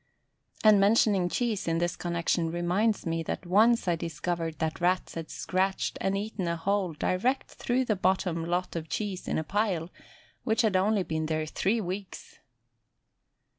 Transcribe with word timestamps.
And 0.63 0.79
mentioning 0.79 1.29
cheese 1.29 1.67
in 1.67 1.77
this 1.77 1.95
connection 1.95 2.49
reminds 2.49 3.05
me 3.05 3.21
that 3.21 3.45
once 3.45 3.87
I 3.87 3.95
discovered 3.95 4.57
that 4.57 4.81
Rats 4.81 5.13
had 5.13 5.29
scratched 5.29 5.99
and 6.01 6.17
eaten 6.17 6.47
a 6.47 6.55
hole 6.57 6.93
direct 6.93 7.51
through 7.51 7.85
the 7.85 7.95
bottom 7.95 8.43
lot 8.43 8.75
of 8.75 8.89
cheese 8.89 9.27
in 9.27 9.37
a 9.37 9.43
pile 9.43 9.91
which 10.43 10.63
had 10.63 10.75
only 10.75 11.03
been 11.03 11.27
there 11.27 11.45
three 11.45 11.79
weeks. 11.81 12.39